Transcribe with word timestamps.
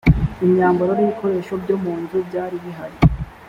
imyambaro 0.45 0.91
n 0.95 0.99
ibikoresho 1.05 1.53
byo 1.63 1.75
mu 1.83 1.93
nzu 2.01 2.17
byari 2.27 2.55
bihari 2.63 2.97